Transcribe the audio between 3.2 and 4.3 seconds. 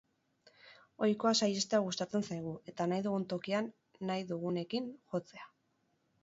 tokian nahi